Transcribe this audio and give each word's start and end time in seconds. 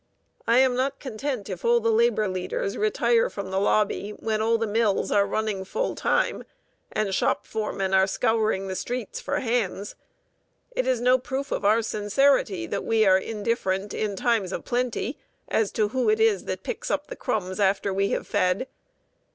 I 0.47 0.57
am 0.57 0.73
not 0.75 0.99
content 0.99 1.47
if 1.47 1.61
the 1.61 1.67
labor 1.79 2.27
leaders 2.27 2.75
retire 2.75 3.29
from 3.29 3.51
the 3.51 3.59
lobby 3.59 4.13
when 4.17 4.41
all 4.41 4.57
the 4.57 4.65
mills 4.65 5.11
are 5.11 5.27
running 5.27 5.63
full 5.63 5.93
time 5.93 6.43
and 6.91 7.13
shop 7.13 7.45
foremen 7.45 7.93
are 7.93 8.07
scouring 8.07 8.67
the 8.67 8.75
streets 8.75 9.19
for 9.19 9.41
"hands." 9.41 9.93
It 10.71 10.87
is 10.87 11.01
no 11.01 11.19
proof 11.19 11.51
of 11.51 11.63
our 11.63 11.83
sincerity 11.83 12.65
that 12.65 12.83
we 12.83 13.05
are 13.05 13.19
indifferent 13.19 13.93
in 13.93 14.15
times 14.15 14.51
of 14.51 14.65
plenty 14.65 15.19
as 15.47 15.71
to 15.73 15.89
who 15.89 16.09
it 16.09 16.19
is 16.19 16.45
that 16.45 16.63
picks 16.63 16.89
up 16.89 17.05
the 17.05 17.15
crumbs 17.15 17.59
after 17.59 17.93
we 17.93 18.09
have 18.09 18.25
fed. 18.25 18.65